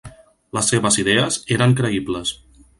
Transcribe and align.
Les 0.57 0.69
seves 0.73 0.97
idees 1.03 1.39
eren 1.59 1.79
creïbles. 1.83 2.37